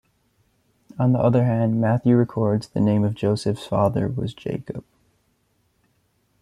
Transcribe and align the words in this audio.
On 0.97 1.11
the 1.13 1.19
other 1.19 1.43
hand, 1.45 1.79
Matthew 1.79 2.15
records 2.15 2.67
the 2.69 2.79
name 2.79 3.03
of 3.03 3.13
Joseph's 3.13 3.67
father 3.67 4.07
was 4.07 4.33
Jacob. 4.33 4.83